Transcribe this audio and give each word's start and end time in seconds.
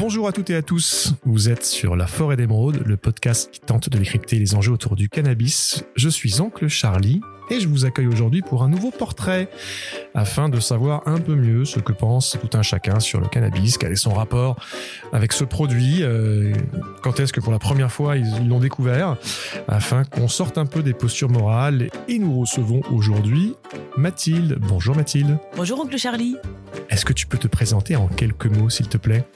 Bonjour 0.00 0.26
à 0.26 0.32
toutes 0.32 0.48
et 0.48 0.54
à 0.54 0.62
tous, 0.62 1.12
vous 1.26 1.50
êtes 1.50 1.62
sur 1.62 1.94
La 1.94 2.06
Forêt 2.06 2.34
d'Émeraude, 2.34 2.82
le 2.86 2.96
podcast 2.96 3.50
qui 3.52 3.60
tente 3.60 3.90
de 3.90 3.98
décrypter 3.98 4.38
les 4.38 4.54
enjeux 4.54 4.72
autour 4.72 4.96
du 4.96 5.10
cannabis. 5.10 5.84
Je 5.94 6.08
suis 6.08 6.40
Oncle 6.40 6.68
Charlie 6.68 7.20
et 7.50 7.60
je 7.60 7.68
vous 7.68 7.84
accueille 7.84 8.06
aujourd'hui 8.06 8.40
pour 8.40 8.62
un 8.62 8.70
nouveau 8.70 8.92
portrait 8.92 9.50
afin 10.14 10.48
de 10.48 10.58
savoir 10.58 11.02
un 11.04 11.20
peu 11.20 11.34
mieux 11.34 11.66
ce 11.66 11.80
que 11.80 11.92
pense 11.92 12.38
tout 12.40 12.56
un 12.56 12.62
chacun 12.62 12.98
sur 12.98 13.20
le 13.20 13.28
cannabis, 13.28 13.76
quel 13.76 13.92
est 13.92 13.96
son 13.96 14.14
rapport 14.14 14.56
avec 15.12 15.34
ce 15.34 15.44
produit, 15.44 15.98
euh, 16.00 16.54
quand 17.02 17.20
est-ce 17.20 17.34
que 17.34 17.40
pour 17.40 17.52
la 17.52 17.58
première 17.58 17.92
fois 17.92 18.16
ils 18.16 18.48
l'ont 18.48 18.60
découvert, 18.60 19.18
afin 19.68 20.04
qu'on 20.04 20.28
sorte 20.28 20.56
un 20.56 20.64
peu 20.64 20.82
des 20.82 20.94
postures 20.94 21.28
morales. 21.28 21.90
Et 22.08 22.18
nous 22.18 22.40
recevons 22.40 22.80
aujourd'hui 22.90 23.54
Mathilde. 23.98 24.56
Bonjour 24.62 24.96
Mathilde. 24.96 25.38
Bonjour 25.56 25.78
Oncle 25.78 25.98
Charlie. 25.98 26.36
Est-ce 26.88 27.04
que 27.04 27.12
tu 27.12 27.26
peux 27.26 27.38
te 27.38 27.48
présenter 27.48 27.96
en 27.96 28.08
quelques 28.08 28.46
mots 28.46 28.70
s'il 28.70 28.88
te 28.88 28.96
plaît? 28.96 29.26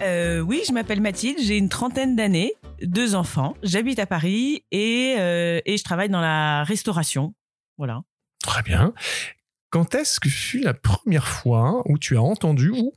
Euh, 0.00 0.40
oui, 0.40 0.62
je 0.66 0.72
m'appelle 0.72 1.00
Mathilde, 1.00 1.38
j'ai 1.40 1.56
une 1.56 1.68
trentaine 1.68 2.16
d'années, 2.16 2.54
deux 2.82 3.14
enfants, 3.14 3.54
j'habite 3.62 3.98
à 3.98 4.06
Paris 4.06 4.64
et, 4.70 5.16
euh, 5.18 5.60
et 5.64 5.76
je 5.76 5.84
travaille 5.84 6.08
dans 6.08 6.20
la 6.20 6.64
restauration. 6.64 7.34
Voilà. 7.78 8.02
Très 8.42 8.62
bien. 8.62 8.92
Quand 9.70 9.94
est-ce 9.94 10.20
que 10.20 10.28
fut 10.28 10.60
la 10.60 10.74
première 10.74 11.28
fois 11.28 11.82
où 11.86 11.98
tu 11.98 12.16
as 12.16 12.22
entendu 12.22 12.70
ou 12.70 12.92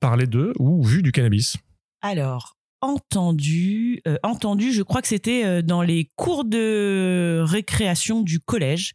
parlé 0.00 0.26
de 0.26 0.52
ou 0.58 0.82
vu 0.82 1.02
du 1.02 1.12
cannabis? 1.12 1.56
Alors, 2.00 2.56
entendu, 2.80 4.00
euh, 4.06 4.18
entendu, 4.22 4.72
je 4.72 4.82
crois 4.82 5.02
que 5.02 5.08
c'était 5.08 5.62
dans 5.62 5.82
les 5.82 6.10
cours 6.16 6.44
de 6.44 7.42
récréation 7.44 8.20
du 8.20 8.40
collège. 8.40 8.94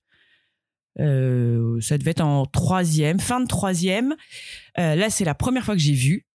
Euh, 1.00 1.80
ça 1.82 1.98
devait 1.98 2.12
être 2.12 2.22
en 2.22 2.46
troisième, 2.46 3.20
fin 3.20 3.40
de 3.40 3.48
troisième. 3.48 4.16
Euh, 4.80 4.96
là, 4.96 5.10
c'est 5.10 5.26
la 5.26 5.36
première 5.36 5.64
fois 5.64 5.76
que 5.76 5.82
j'ai 5.82 5.94
vu. 5.94 6.26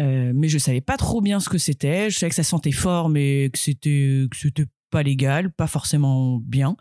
Euh, 0.00 0.32
mais 0.34 0.48
je 0.48 0.58
savais 0.58 0.80
pas 0.80 0.96
trop 0.96 1.20
bien 1.20 1.40
ce 1.40 1.48
que 1.48 1.58
c'était. 1.58 2.10
Je 2.10 2.18
savais 2.18 2.30
que 2.30 2.36
ça 2.36 2.42
sentait 2.42 2.72
fort, 2.72 3.08
mais 3.08 3.50
que 3.52 3.58
c'était 3.58 4.26
que 4.30 4.36
c'était 4.36 4.66
pas 4.90 5.02
légal, 5.02 5.52
pas 5.52 5.66
forcément 5.66 6.38
bien. 6.38 6.76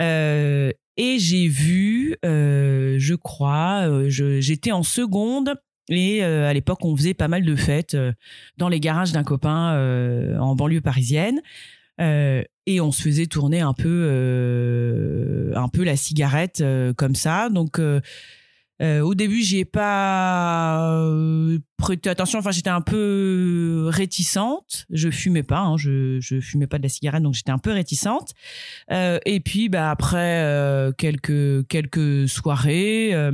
Euh, 0.00 0.70
et 0.96 1.18
j'ai 1.18 1.46
vu, 1.48 2.16
euh, 2.24 2.96
je 2.98 3.14
crois, 3.14 3.88
j'étais 4.08 4.72
en 4.72 4.82
seconde 4.82 5.54
et 5.88 6.22
à 6.22 6.52
l'époque 6.52 6.84
on 6.84 6.96
faisait 6.96 7.14
pas 7.14 7.28
mal 7.28 7.44
de 7.44 7.56
fêtes 7.56 7.96
dans 8.56 8.68
les 8.68 8.80
garages 8.80 9.12
d'un 9.12 9.24
copain 9.24 10.38
en 10.38 10.54
banlieue 10.54 10.80
parisienne. 10.80 11.40
Et 11.98 12.80
on 12.80 12.92
se 12.92 13.02
faisait 13.02 13.26
tourner 13.26 13.60
un 13.60 13.74
peu, 13.74 15.52
un 15.54 15.68
peu 15.68 15.84
la 15.84 15.96
cigarette 15.96 16.62
comme 16.96 17.14
ça. 17.14 17.48
Donc 17.48 17.80
euh, 18.82 19.00
au 19.00 19.14
début, 19.14 19.42
j'y 19.42 19.58
ai 19.58 19.64
pas 19.64 20.92
euh, 20.92 21.58
prêté 21.76 22.10
attention. 22.10 22.38
Enfin, 22.40 22.50
j'étais 22.50 22.70
un 22.70 22.80
peu 22.80 23.86
réticente. 23.88 24.86
Je 24.90 25.10
fumais 25.10 25.44
pas. 25.44 25.60
Hein, 25.60 25.76
je, 25.76 26.18
je 26.20 26.40
fumais 26.40 26.66
pas 26.66 26.78
de 26.78 26.82
la 26.82 26.88
cigarette, 26.88 27.22
donc 27.22 27.34
j'étais 27.34 27.52
un 27.52 27.58
peu 27.58 27.70
réticente. 27.70 28.32
Euh, 28.90 29.18
et 29.24 29.40
puis, 29.40 29.68
bah 29.68 29.90
après 29.90 30.42
euh, 30.42 30.92
quelques 30.92 31.66
quelques 31.68 32.28
soirées, 32.28 33.14
euh, 33.14 33.30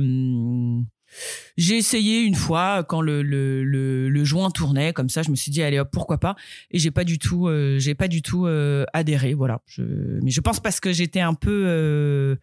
j'ai 1.59 1.77
essayé 1.77 2.21
une 2.21 2.35
fois 2.35 2.83
quand 2.83 3.01
le, 3.01 3.21
le 3.21 3.63
le 3.63 4.09
le 4.09 4.23
joint 4.23 4.49
tournait 4.49 4.93
comme 4.93 5.09
ça. 5.09 5.21
Je 5.23 5.29
me 5.29 5.35
suis 5.35 5.51
dit 5.51 5.61
allez 5.61 5.77
hop, 5.79 5.89
pourquoi 5.91 6.17
pas. 6.17 6.35
Et 6.71 6.79
j'ai 6.79 6.89
pas 6.91 7.03
du 7.03 7.19
tout, 7.19 7.47
euh, 7.47 7.77
j'ai 7.79 7.93
pas 7.95 8.07
du 8.07 8.21
tout 8.21 8.47
euh, 8.47 8.85
adhéré. 8.93 9.33
Voilà. 9.33 9.61
Je, 9.67 9.83
mais 10.23 10.31
je 10.31 10.41
pense 10.41 10.59
parce 10.59 10.79
que 10.79 10.91
j'étais 10.93 11.19
un 11.19 11.33
peu 11.33 11.63
euh, 11.67 12.35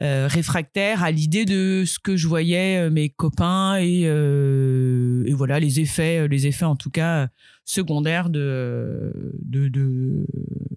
réfractaire 0.00 1.02
à 1.02 1.10
l'idée 1.10 1.44
de 1.44 1.84
ce 1.86 1.98
que 1.98 2.16
je 2.16 2.28
voyais 2.28 2.88
mes 2.90 3.08
copains 3.10 3.76
et, 3.80 4.02
et 4.02 5.32
voilà 5.34 5.60
les 5.60 5.80
effets, 5.80 6.28
les 6.28 6.46
effets 6.46 6.64
en 6.64 6.76
tout 6.76 6.90
cas 6.90 7.28
secondaires 7.64 8.30
de, 8.30 9.12
de, 9.42 9.68
de, 9.68 10.26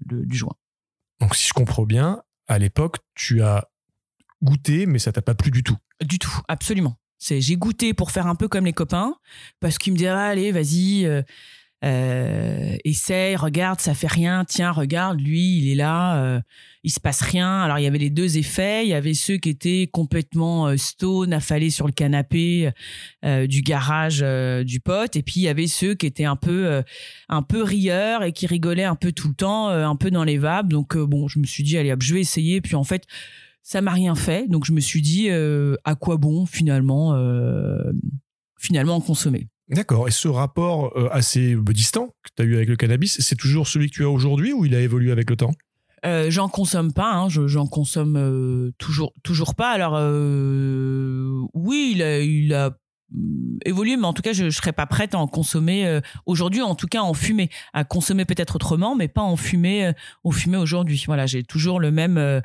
de- 0.05 0.25
du 0.25 0.37
joint. 0.37 0.55
Donc 1.19 1.35
si 1.35 1.47
je 1.47 1.53
comprends 1.53 1.83
bien, 1.85 2.21
à 2.47 2.59
l'époque, 2.59 2.97
tu 3.15 3.41
as 3.41 3.67
goûté, 4.41 4.85
mais 4.85 4.99
ça 4.99 5.11
t'a 5.11 5.21
pas 5.21 5.35
plu 5.35 5.51
du 5.51 5.63
tout. 5.63 5.77
Du 6.05 6.19
tout, 6.19 6.39
absolument. 6.47 6.95
J'ai 7.19 7.57
goûté 7.57 7.93
pour 7.93 8.11
faire 8.11 8.27
un 8.27 8.35
peu 8.35 8.47
comme 8.47 8.65
les 8.65 8.73
copains 8.73 9.15
parce 9.59 9.77
qu'ils 9.77 9.93
me 9.93 9.97
disaient 9.97 10.09
allez 10.09 10.51
vas-y 10.51 11.05
euh, 11.05 11.21
euh, 11.85 12.75
essaye 12.85 13.35
regarde 13.35 13.79
ça 13.79 13.93
fait 13.93 14.07
rien 14.07 14.43
tiens 14.45 14.71
regarde 14.71 15.21
lui 15.21 15.59
il 15.59 15.71
est 15.71 15.75
là 15.75 16.23
euh, 16.23 16.41
il 16.83 16.89
se 16.89 16.99
passe 16.99 17.21
rien. 17.21 17.61
Alors 17.61 17.77
il 17.77 17.83
y 17.83 17.85
avait 17.85 17.99
les 17.99 18.09
deux 18.09 18.39
effets 18.39 18.83
il 18.83 18.89
y 18.89 18.95
avait 18.95 19.13
ceux 19.13 19.37
qui 19.37 19.49
étaient 19.49 19.87
complètement 19.91 20.69
euh, 20.69 20.77
stone 20.77 21.33
affalés 21.33 21.69
sur 21.69 21.85
le 21.85 21.91
canapé 21.91 22.71
du 23.23 23.61
garage 23.61 24.25
du 24.65 24.79
pote 24.79 25.15
et 25.17 25.21
puis 25.21 25.35
il 25.37 25.43
y 25.43 25.49
avait 25.49 25.67
ceux 25.67 25.93
qui 25.93 26.07
étaient 26.07 26.25
un 26.25 26.35
peu 26.35 26.81
un 27.29 27.43
peu 27.43 27.61
rieurs 27.61 28.23
et 28.23 28.31
qui 28.31 28.47
rigolaient 28.47 28.83
un 28.83 28.95
peu 28.95 29.11
tout 29.11 29.27
le 29.27 29.35
temps 29.35 29.67
un 29.67 29.95
peu 29.95 30.09
dans 30.09 30.23
les 30.23 30.37
vapes. 30.37 30.69
Donc 30.69 30.97
bon 30.97 31.27
je 31.27 31.39
me 31.39 31.45
suis 31.45 31.63
dit 31.63 31.77
allez 31.77 31.91
hop 31.91 32.01
je 32.01 32.13
vais 32.15 32.21
essayer. 32.21 32.61
Puis 32.61 32.75
en 32.75 32.83
fait 32.83 33.05
ça 33.69 33.81
m'a 33.81 33.91
rien 33.91 34.15
fait 34.15 34.47
donc 34.47 34.63
je 34.65 34.71
me 34.71 34.79
suis 34.79 35.01
dit 35.01 35.29
euh, 35.29 35.75
à 35.83 35.95
quoi 35.95 36.15
bon 36.17 36.45
finalement 36.45 37.13
euh, 37.15 37.91
finalement 38.57 38.95
en 38.95 39.01
consommer 39.01 39.47
D'accord. 39.69 40.07
Et 40.07 40.11
ce 40.11 40.29
rapport 40.29 40.97
euh, 40.97 41.09
assez 41.11 41.57
distant 41.73 42.07
que 42.23 42.29
tu 42.37 42.41
as 42.41 42.45
eu 42.45 42.55
avec 42.55 42.69
le 42.69 42.77
cannabis, 42.77 43.17
c'est 43.19 43.35
toujours 43.35 43.67
celui 43.67 43.89
que 43.89 43.95
tu 43.95 44.05
as 44.05 44.09
aujourd'hui 44.09 44.53
ou 44.53 44.63
il 44.63 44.73
a 44.73 44.79
évolué 44.79 45.11
avec 45.11 45.29
le 45.29 45.35
temps? 45.35 45.51
Euh, 46.05 46.31
j'en 46.31 46.47
consomme 46.47 46.93
pas, 46.93 47.11
hein, 47.13 47.27
je- 47.27 47.47
j'en 47.47 47.67
consomme 47.67 48.15
euh, 48.15 48.71
toujours, 48.77 49.11
toujours 49.23 49.55
pas. 49.55 49.71
Alors 49.71 49.95
euh, 49.97 51.29
oui, 51.53 51.91
il 51.95 52.01
a, 52.01 52.19
il 52.21 52.53
a 52.53 52.77
hum, 53.13 53.59
évolué, 53.65 53.97
mais 53.97 54.05
en 54.05 54.13
tout 54.13 54.21
cas, 54.21 54.33
je, 54.33 54.49
je 54.49 54.55
serais 54.55 54.73
pas 54.73 54.85
prête 54.85 55.15
à 55.15 55.19
en 55.19 55.27
consommer 55.27 55.85
euh, 55.85 56.01
aujourd'hui. 56.25 56.61
En 56.61 56.75
tout 56.75 56.87
cas, 56.87 57.01
en 57.01 57.13
fumer, 57.13 57.49
à 57.73 57.83
consommer 57.83 58.25
peut-être 58.25 58.55
autrement, 58.55 58.95
mais 58.95 59.07
pas 59.07 59.21
en 59.21 59.35
fumer, 59.35 59.87
euh, 59.87 60.31
fumer 60.31 60.57
aujourd'hui. 60.57 61.03
Voilà, 61.07 61.25
j'ai 61.25 61.43
toujours 61.43 61.79
le 61.79 61.91
même, 61.91 62.17
euh, 62.17 62.41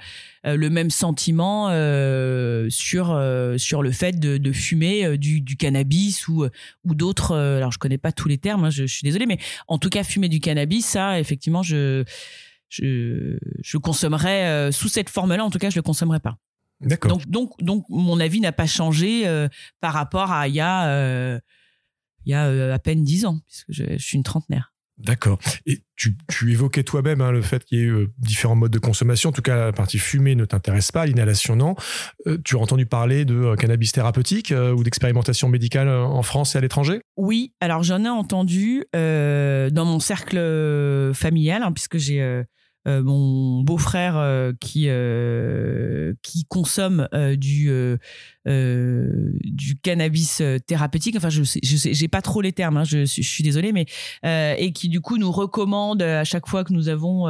euh, 0.47 0.57
le 0.57 0.71
même 0.71 0.91
sentiment 0.91 1.69
euh, 1.71 2.69
sur 2.71 3.11
euh, 3.11 3.59
sur 3.59 3.83
le 3.83 3.93
fait 3.93 4.19
de, 4.19 4.53
fumer 4.53 5.05
euh, 5.05 5.17
du, 5.17 5.57
cannabis 5.57 6.29
ou 6.29 6.47
ou 6.85 6.95
d'autres. 6.95 7.33
euh, 7.33 7.59
alors, 7.59 7.73
je 7.73 7.79
connais 7.79 7.99
pas 7.99 8.13
tous 8.13 8.29
les 8.29 8.39
termes, 8.39 8.65
hein, 8.65 8.71
je, 8.71 8.85
suis 8.85 9.05
désolée, 9.05 9.27
mais 9.27 9.39
en 9.69 9.79
tout 9.79 9.91
cas, 9.91 10.05
fumer 10.05 10.29
du 10.29 10.41
cannabis, 10.41 10.87
ça, 10.87 11.21
effectivement, 11.21 11.63
je 11.63 12.05
je, 12.69 13.39
je 13.63 13.77
consommerais 13.77 14.47
euh, 14.47 14.73
sous 14.73 14.89
cette 14.89 15.11
forme-là. 15.11 15.45
En 15.45 15.51
tout 15.51 15.59
cas, 15.59 15.71
je 15.71 15.77
le 15.77 15.83
consommerais 15.83 16.21
pas. 16.21 16.39
D'accord. 16.83 17.11
Donc, 17.11 17.27
donc, 17.29 17.51
donc, 17.61 17.85
mon 17.89 18.21
avis 18.21 18.41
n'a 18.41 18.53
pas 18.53 18.67
changé 18.67 19.27
euh, 19.27 19.49
par 19.81 19.93
rapport 19.95 20.33
à 20.33 20.49
il 20.49 20.55
y 20.55 20.61
a, 20.61 20.89
euh, 20.89 21.41
il 22.25 22.33
y 22.33 22.35
a 22.35 22.47
euh, 22.47 22.75
à 22.75 22.79
peine 22.79 23.05
dix 23.05 23.25
ans, 23.25 23.39
puisque 23.47 23.71
je, 23.71 23.85
je 23.97 24.03
suis 24.03 24.17
une 24.17 24.25
trentenaire. 24.25 24.71
D'accord. 24.99 25.41
Et 25.67 25.83
tu, 25.97 26.17
tu 26.29 26.53
évoquais 26.53 26.85
toi-même 26.85 27.23
hein, 27.23 27.33
le 27.33 27.43
fait 27.43 27.65
qu'il 27.65 27.79
y 27.79 27.83
ait 27.83 27.87
euh, 27.87 28.13
différents 28.19 28.55
modes 28.55 28.71
de 28.71 28.79
consommation. 28.79 29.31
En 29.31 29.33
tout 29.33 29.43
cas, 29.43 29.57
la 29.57 29.73
partie 29.73 29.99
fumée 29.99 30.35
ne 30.37 30.45
t'intéresse 30.45 30.93
pas, 30.93 31.07
l'inhalation 31.07 31.57
non. 31.57 31.75
Euh, 32.27 32.39
tu 32.45 32.57
as 32.57 32.59
entendu 32.59 32.87
parler 32.87 33.25
de 33.25 33.35
euh, 33.35 33.57
cannabis 33.57 33.91
thérapeutique 33.93 34.53
ou 34.53 34.85
d'expérimentation 34.85 35.49
médicale 35.49 35.89
en 35.89 36.23
France 36.23 36.55
et 36.55 36.59
à 36.59 36.61
l'étranger? 36.61 37.01
Oui, 37.17 37.55
alors 37.61 37.83
j'en 37.83 38.05
ai 38.05 38.09
entendu 38.09 38.85
dans 38.93 39.85
mon 39.85 39.99
cercle 39.99 41.13
familial, 41.15 41.63
hein, 41.63 41.73
puisque 41.73 41.97
j'ai 41.97 42.45
mon 42.87 43.63
beau-frère 43.63 44.53
qui 44.61 44.89
qui 46.23 46.45
consomme 46.45 47.09
euh, 47.15 47.37
du 47.37 47.71
euh, 47.71 47.97
euh, 48.49 49.33
du 49.45 49.77
cannabis 49.77 50.43
thérapeutique. 50.67 51.17
Enfin, 51.17 51.31
je 51.31 51.43
sais, 51.45 51.61
je 51.63 51.77
sais, 51.77 51.95
j'ai 51.95 52.09
pas 52.09 52.23
trop 52.23 52.41
les 52.41 52.53
termes. 52.53 52.77
hein, 52.77 52.85
je, 52.85 53.05
suis- 53.05 53.43
désolée, 53.45 53.73
mais 53.73 53.87
et 54.25 54.73
qui 54.73 54.89
du 54.89 55.01
coup 55.01 55.17
nous 55.19 55.33
recommande 55.33 56.03
euh, 56.03 56.21
à 56.21 56.25
chaque 56.25 56.47
fois 56.49 56.65
que 56.65 56.73
nous 56.73 56.89
avons 56.89 57.29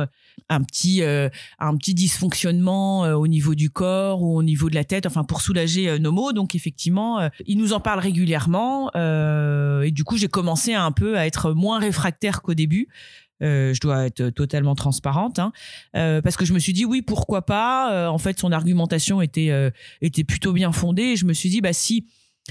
un 0.48 0.62
petit 0.62 1.02
un 1.02 1.76
petit 1.76 1.94
dysfonctionnement 1.94 3.02
au 3.02 3.26
niveau 3.26 3.54
du 3.54 3.70
corps 3.70 4.22
ou 4.22 4.36
au 4.36 4.42
niveau 4.42 4.70
de 4.70 4.74
la 4.74 4.84
tête, 4.84 5.06
enfin 5.06 5.24
pour 5.24 5.40
soulager 5.40 5.98
nos 5.98 6.12
maux. 6.12 6.32
Donc 6.32 6.54
effectivement, 6.54 7.20
euh, 7.20 7.28
il 7.46 7.58
nous 7.58 7.72
en 7.72 7.80
parle 7.80 8.00
régulièrement 8.00 8.90
et 8.94 9.90
du 9.90 10.04
coup 10.04 10.16
j'ai 10.16 10.28
commencé 10.28 10.74
un 10.74 10.92
peu 10.92 11.18
à 11.18 11.26
être 11.26 11.52
moins 11.52 11.78
réfractaire 11.78 12.42
qu'au 12.42 12.54
début. 12.54 12.88
Euh, 13.42 13.74
je 13.74 13.80
dois 13.80 14.06
être 14.06 14.30
totalement 14.30 14.74
transparente, 14.74 15.38
hein, 15.38 15.52
euh, 15.96 16.22
parce 16.22 16.36
que 16.36 16.44
je 16.44 16.52
me 16.52 16.58
suis 16.58 16.72
dit 16.72 16.84
oui, 16.84 17.02
pourquoi 17.02 17.42
pas. 17.42 17.92
Euh, 17.92 18.06
en 18.06 18.18
fait, 18.18 18.38
son 18.38 18.52
argumentation 18.52 19.20
était 19.20 19.50
était 20.00 20.24
plutôt 20.24 20.52
bien 20.52 20.72
fondée. 20.72 21.16
Je 21.16 21.24
me 21.24 21.32
suis 21.32 21.48
dit 21.48 21.60
bah 21.60 21.72
si 21.72 22.06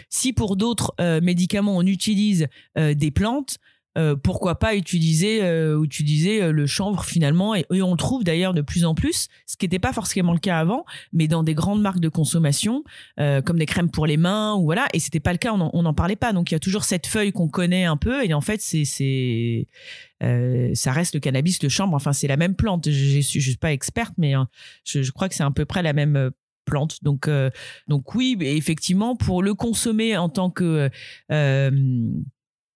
si 0.10 0.34
pour 0.34 0.56
d'autres 0.56 0.94
médicaments 1.22 1.76
on 1.76 1.86
utilise 1.86 2.48
des 2.78 3.12
plantes, 3.12 3.58
euh, 3.98 4.16
pourquoi 4.16 4.58
pas 4.58 4.76
utiliser 4.76 5.44
euh, 5.44 5.84
utiliser 5.84 6.42
euh, 6.42 6.52
le 6.54 6.66
chanvre 6.66 7.04
finalement. 7.04 7.56
Et, 7.56 7.66
on 7.82 7.92
le 7.92 7.98
trouve 7.98 8.24
d'ailleurs 8.24 8.54
de 8.54 8.62
plus 8.62 8.86
en 8.86 8.96
plus 8.96 9.28
ce 9.46 9.58
qui 9.58 9.66
n'était 9.66 9.80
pas 9.80 9.92
forcément 9.92 10.32
le 10.32 10.40
cas 10.40 10.60
avant 10.60 10.86
mais 11.12 11.28
dans 11.28 11.44
des 11.44 11.54
grandes 11.54 11.82
marques 11.82 12.00
de 12.00 12.08
consommation 12.08 12.84
comme 13.18 13.58
des 13.58 13.66
crèmes 13.66 13.92
pour 13.92 14.06
les 14.06 14.18
mains 14.18 14.56
ou 14.56 14.64
voilà. 14.64 14.88
Et 14.94 15.00
c'était 15.00 15.20
pas 15.20 15.34
le 15.34 15.38
cas 15.38 15.52
on 15.54 15.60
en- 15.60 15.72
on 15.74 15.82
n'en 15.82 15.94
parlait 15.94 16.16
pas. 16.16 16.32
Donc 16.32 16.52
il 16.52 16.54
y 16.54 16.56
a 16.56 16.60
toujours 16.60 16.86
cette 16.86 17.06
feuille 17.06 17.34
qu'on 17.34 17.50
connaît 17.50 17.84
un 17.84 17.98
peu 17.98 18.24
et 18.24 18.34
en 18.34 18.42
fait 18.42 18.62
c'est 18.62 18.86
ça 20.74 20.92
reste 20.92 21.16
le 21.16 21.20
cannabis 21.20 21.62
le 21.62 21.70
chanvre. 21.70 21.94
Enfin 21.94 22.14
c'est 22.14 22.28
la 22.28 22.38
même 22.38 22.56
plante. 22.56 22.90
Je 22.90 23.20
je 23.22 23.40
suis 23.40 23.58
pas 23.58 23.74
experte 23.74 24.14
mais 24.18 24.38
euh, 24.38 24.44
je, 24.86 25.12
crois 25.12 25.28
que 25.28 25.36
c'est 25.36 25.44
à 25.44 25.52
peu 25.52 25.66
près 25.66 25.84
la 25.84 25.94
même 25.94 26.32
plante. 26.66 27.04
Donc 27.04 27.30
donc 27.88 28.16
oui 28.16 28.38
effectivement 28.40 29.18
pour 29.18 29.44
le 29.44 29.54
consommer 29.54 30.16
en 30.16 30.30
tant 30.30 30.50
que 30.50 30.90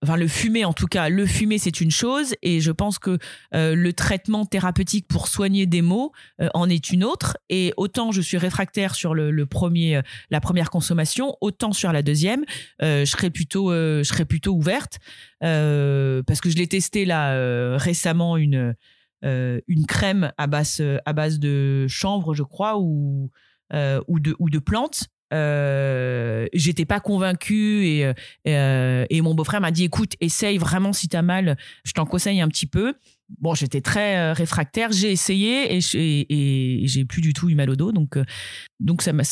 enfin 0.05 0.17
le 0.17 0.27
fumer 0.27 0.65
en 0.65 0.73
tout 0.73 0.87
cas, 0.87 1.09
le 1.09 1.25
fumer 1.25 1.57
c'est 1.57 1.81
une 1.81 1.91
chose. 1.91 2.35
Et 2.41 2.61
je 2.61 2.71
pense 2.71 2.99
que 2.99 3.17
euh, 3.53 3.75
le 3.75 3.93
traitement 3.93 4.45
thérapeutique 4.45 5.07
pour 5.07 5.27
soigner 5.27 5.65
des 5.65 5.81
maux 5.81 6.11
euh, 6.39 6.47
en 6.53 6.69
est 6.69 6.91
une 6.91 7.03
autre. 7.03 7.37
Et 7.49 7.73
autant 7.75 8.11
je 8.11 8.21
suis 8.21 8.37
réfractaire 8.37 8.95
sur 8.95 9.13
le, 9.15 9.45
premier, 9.45 10.01
la 10.29 10.39
première 10.41 10.69
consommation, 10.69 11.35
autant 11.41 11.73
sur 11.73 11.91
la 11.91 12.01
deuxième, 12.01 12.45
je 12.81 13.05
serais 13.05 13.29
plutôt, 13.29 13.71
je 13.71 14.03
serais 14.03 14.25
plutôt 14.25 14.53
ouverte. 14.53 14.99
Parce 15.39 16.41
que 16.41 16.49
je 16.49 16.55
l'ai 16.55 16.67
testé 16.67 17.05
là 17.05 17.77
récemment 17.77 18.37
une 18.37 18.75
une 19.23 19.85
crème 19.87 20.31
à 20.37 20.47
base 20.47 20.81
à 21.05 21.13
base 21.13 21.39
de 21.39 21.87
chanvre 21.87 22.33
je 22.33 22.43
crois 22.43 22.77
ou 22.79 23.31
ou 23.73 24.19
de 24.19 24.35
ou 24.39 24.49
de 24.49 24.59
plantes 24.59 25.07
euh, 25.35 26.47
j'étais 26.53 26.85
pas 26.85 26.99
convaincue 26.99 27.85
et, 27.85 28.05
euh, 28.05 28.13
euh, 28.47 29.05
et, 29.09 29.21
mon 29.21 29.33
beau-frère 29.33 29.61
m'a 29.61 29.71
dit 29.71 29.83
écoute 29.83 30.13
essaye 30.21 30.57
vraiment 30.57 30.93
si 30.93 31.07
t'as 31.07 31.21
mal 31.21 31.57
je 31.83 31.91
t'en 31.91 32.05
conseille 32.05 32.41
un 32.41 32.47
petit 32.47 32.67
peu. 32.67 32.93
Bon 33.39 33.55
j'étais 33.55 33.81
très 33.81 34.31
réfractaire 34.33 34.91
j'ai 34.91 35.11
essayé 35.11 35.75
et, 35.75 35.79
et, 35.93 36.87
j'ai 36.87 37.05
plus 37.05 37.21
du 37.21 37.33
tout 37.33 37.49
eu 37.49 37.55
mal 37.55 37.69
au 37.69 37.75
dos. 37.75 37.91
Donc 37.91 38.17
donc 38.79 39.01
ça 39.01 39.13
m'a 39.13 39.23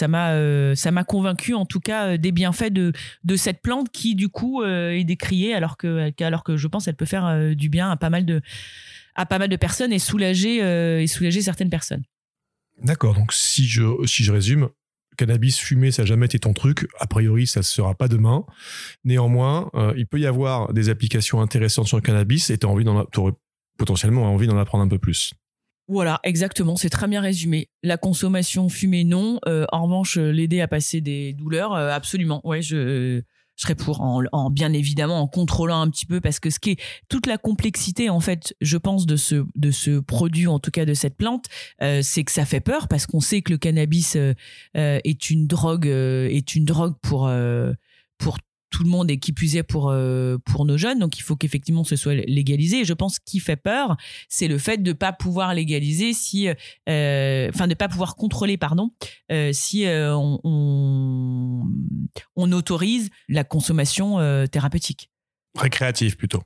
ça 0.76 0.92
m'a 0.92 1.04
convaincu 1.04 1.54
en 1.54 1.66
tout 1.66 1.80
cas 1.80 2.18
des 2.18 2.32
bienfaits 2.32 2.74
de 2.74 2.92
de 3.24 3.36
cette 3.36 3.62
plante 3.62 3.90
qui 3.92 4.16
du 4.16 4.30
coup 4.30 4.64
est 4.64 5.04
décriée 5.04 5.54
alors 5.54 5.78
que 5.78 6.12
alors 6.24 6.44
que 6.44 6.58
je 6.58 6.68
pense 6.68 6.88
elle 6.88 6.96
peut 6.96 7.06
faire 7.06 7.56
du 7.56 7.70
bien 7.70 7.92
à 7.92 7.98
pas 7.98 8.10
mal 8.10 8.26
de 8.26 8.42
à 9.16 9.26
pas 9.26 9.38
mal 9.38 9.50
de 9.50 9.58
personnes 9.58 9.94
et 9.94 10.00
soulager 10.00 10.58
et 11.02 11.08
soulager 11.08 11.42
certaines 11.42 11.70
personnes. 11.70 12.04
D'accord, 12.82 13.14
donc 13.14 13.32
si 13.32 13.68
je, 13.68 13.84
si 14.06 14.24
je 14.24 14.32
résume, 14.32 14.70
cannabis 15.18 15.60
fumé, 15.60 15.92
ça 15.92 16.04
n'a 16.04 16.06
jamais 16.08 16.26
été 16.26 16.40
ton 16.40 16.54
truc. 16.54 16.88
A 17.00 17.08
priori, 17.08 17.48
ça 17.48 17.62
ne 17.62 17.64
sera 17.64 17.96
pas 17.96 18.08
demain. 18.08 18.46
Néanmoins, 19.04 19.70
euh, 19.76 19.94
il 19.98 20.08
peut 20.08 20.20
y 20.20 20.26
avoir 20.26 20.74
des 20.74 20.90
applications 20.90 21.42
intéressantes 21.42 21.88
sur 21.88 21.98
le 21.98 22.02
cannabis 22.02 22.50
et 22.50 22.58
tu 22.58 22.66
aurais 22.66 23.34
potentiellement 23.78 24.24
envie 24.24 24.48
d'en 24.48 24.58
apprendre 24.58 24.84
un 24.84 24.88
peu 24.88 25.00
plus. 25.00 25.34
Voilà, 25.90 26.22
exactement, 26.24 26.78
c'est 26.78 26.90
très 26.90 27.08
bien 27.08 27.20
résumé. 27.20 27.70
La 27.84 27.98
consommation 27.98 28.70
fumée, 28.70 29.04
non. 29.04 29.40
Euh, 29.48 29.66
en 29.72 29.84
revanche, 29.84 30.18
l'aider 30.18 30.62
à 30.62 30.68
passer 30.68 31.02
des 31.02 31.34
douleurs, 31.34 31.74
euh, 31.74 31.92
absolument. 31.92 32.40
Ouais, 32.48 32.62
je, 32.62 33.22
je 33.56 33.64
serais 33.64 33.76
pour 33.76 34.02
en, 34.02 34.50
bien 34.50 34.74
évidemment 34.74 35.20
en 35.22 35.28
contrôlant 35.28 35.82
un 35.82 35.90
petit 35.90 36.06
peu 36.06 36.22
parce 36.22 36.40
que 36.40 36.50
ce 36.50 36.60
qui 36.60 36.72
est 36.72 36.82
toute 37.10 37.28
la 37.28 37.38
complexité 37.38 38.10
en 38.10 38.20
fait 38.20 38.56
je 38.62 38.78
pense 38.78 39.06
de 39.06 39.16
ce 39.16 39.46
de 39.56 39.72
ce 39.72 40.00
produit 40.00 40.48
en 40.48 40.60
tout 40.60 40.72
cas 40.72 40.86
de 40.86 40.94
cette 40.94 41.18
plante 41.18 41.46
euh, 41.82 42.02
c'est 42.02 42.24
que 42.24 42.32
ça 42.32 42.46
fait 42.46 42.62
peur 42.62 42.88
parce 42.88 43.06
qu'on 43.06 43.20
sait 43.20 43.42
que 43.42 43.52
le 43.52 43.58
cannabis 43.58 44.16
euh, 44.16 44.34
euh, 44.78 45.00
est 45.04 45.30
une 45.30 45.48
drogue 45.48 45.88
est 45.88 46.56
une 46.56 46.66
drogue 46.66 46.96
pour 47.02 47.32
pour 48.18 48.38
tout 48.74 48.84
le 48.84 48.90
monde 48.90 49.12
et 49.12 49.20
qui 49.20 49.34
plus 49.34 49.56
est 49.56 49.64
pour 49.64 49.92
euh, 49.92 50.38
pour 50.44 50.66
nos 50.66 50.78
jeunes. 50.78 50.98
Donc 50.98 51.20
il 51.20 51.22
faut 51.22 51.36
qu'effectivement 51.36 51.84
ce 51.84 51.96
soit 51.96 52.16
légalisé. 52.16 52.80
Et 52.80 52.86
je 52.86 52.94
pense 52.94 53.20
qu'il 53.20 53.40
fait 53.40 53.56
peur, 53.56 53.96
c'est 54.30 54.48
le 54.48 54.58
fait 54.58 54.82
de 54.82 54.94
pas 54.94 55.14
pouvoir 55.14 55.54
légaliser 55.54 56.14
si, 56.14 56.50
euh, 56.90 57.50
enfin 57.54 57.68
de 57.68 57.76
pas 57.76 57.88
pouvoir 57.88 58.16
contrôler, 58.16 58.58
pardon, 58.58 58.92
euh, 59.32 59.52
si 59.54 59.86
on, 59.88 60.40
on, 62.36 62.52
autorise 62.52 63.10
la 63.30 63.44
consommation 63.44 64.18
thérapeutique. 64.48 65.10
Récréative 65.58 66.18
plutôt. 66.18 66.42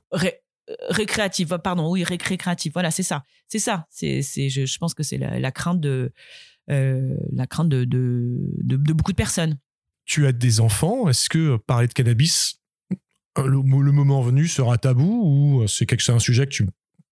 récréative, 0.90 1.58
pardon, 1.62 1.90
oui, 1.90 2.04
récréative. 2.04 2.72
Voilà, 2.72 2.90
c'est 2.90 3.02
ça, 3.02 3.24
c'est 3.46 3.58
ça. 3.58 3.86
C'est, 3.90 4.22
je, 4.22 4.66
je 4.66 4.78
pense 4.78 4.94
que 4.94 5.02
c'est 5.02 5.18
la, 5.18 5.50
crainte 5.50 5.80
de, 5.80 6.12
la 6.68 7.46
crainte 7.46 7.68
de, 7.68 7.84
de, 7.84 8.36
de 8.62 8.92
beaucoup 8.92 9.12
de 9.12 9.16
personnes 9.16 9.58
tu 10.08 10.26
as 10.26 10.32
des 10.32 10.58
enfants, 10.58 11.08
est-ce 11.08 11.28
que 11.28 11.58
parler 11.58 11.86
de 11.86 11.92
cannabis, 11.92 12.60
euh, 13.38 13.46
le, 13.46 13.92
moment 13.92 14.22
venu, 14.22 14.48
sera 14.48 14.78
tabou 14.78 15.60
ou 15.62 15.68
c'est 15.68 15.86
quelque 15.86 16.10
un 16.10 16.18
sujet 16.18 16.46
que 16.46 16.50
tu 16.50 16.66